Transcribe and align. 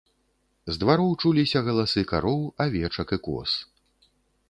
З 0.75 0.81
двароў 0.83 1.11
чуліся 1.21 1.63
галасы 1.69 2.01
кароў, 2.15 2.41
авечак 2.69 3.07
і 3.19 3.23
коз. 3.29 3.51